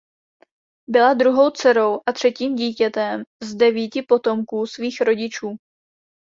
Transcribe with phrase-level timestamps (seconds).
[0.89, 5.55] Byla druhou dcerou a třetím dítětem z devíti potomků svých rodičů.